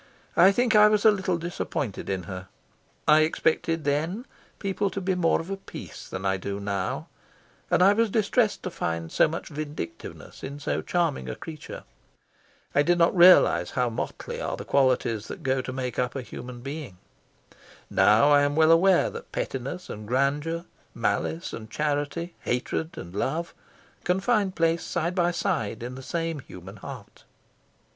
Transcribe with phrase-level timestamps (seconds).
[0.35, 2.47] I think I was a little disappointed in her.
[3.07, 4.25] I expected then
[4.57, 7.07] people to be more of a piece than I do now,
[7.69, 11.83] and I was distressed to find so much vindictiveness in so charming a creature.
[12.73, 16.23] I did not realise how motley are the qualities that go to make up a
[16.23, 16.97] human being.
[17.87, 20.65] Now I am well aware that pettiness and grandeur,
[20.95, 23.53] malice and charity, hatred and love,
[24.03, 27.23] can find place side by side in the same human heart.